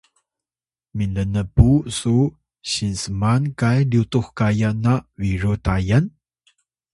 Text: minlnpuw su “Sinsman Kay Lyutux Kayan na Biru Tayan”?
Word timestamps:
minlnpuw 0.97 1.75
su 1.97 2.15
“Sinsman 2.71 3.43
Kay 3.59 3.79
Lyutux 3.91 4.25
Kayan 4.37 4.77
na 4.83 4.93
Biru 5.19 5.53
Tayan”? 5.65 6.05